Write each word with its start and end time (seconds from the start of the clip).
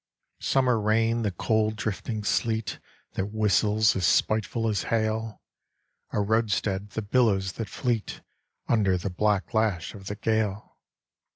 Summer 0.39 0.79
rain, 0.81 1.21
the 1.21 1.29
cold 1.29 1.75
drifting 1.75 2.23
sleet 2.23 2.79
That 3.11 3.27
whistles 3.27 3.95
as 3.95 4.03
spiteful 4.03 4.67
as 4.67 4.85
hail! 4.85 5.43
A 6.09 6.19
roadstead, 6.19 6.89
the 6.89 7.03
billows 7.03 7.51
that 7.51 7.69
fleet 7.69 8.21
Under 8.67 8.97
the 8.97 9.11
black 9.11 9.53
lash 9.53 9.93
of 9.93 10.07
the 10.07 10.15
gale! 10.15 10.79